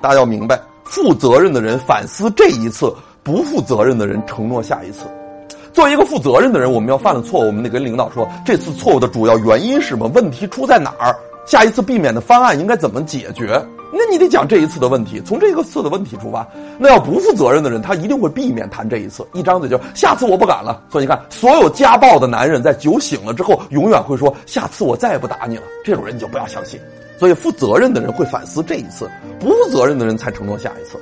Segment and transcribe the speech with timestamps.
[0.00, 5.04] 大家要明白，负责任的人反思这一次，不负责任的人承诺下一次。
[5.72, 10.08] 作为一个负责任的人，我们要犯了错误，我们得跟领导说，这次错误的主要原因是什么？
[10.08, 11.14] 问题出在哪儿？
[11.50, 13.60] 下一次避免的方案应该怎么解决？
[13.92, 16.46] 那你得讲这一次的问题，从这个次的问题出发。
[16.78, 20.80] 那要不负责任的人，他一定会避免谈这一次，一张嘴就下次我不敢了。
[20.92, 25.64] 所以你看，所有家暴的男人在酒醒了之后，永远会说下次我再也不打你了。
[25.84, 26.78] 这种人你就不要相信。
[27.18, 30.96] 所以负责任的人会反思这一次，不负责任的人才承诺下一次。